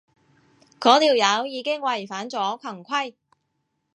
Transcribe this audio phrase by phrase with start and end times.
[0.79, 3.13] 嗰條友已經違反咗群規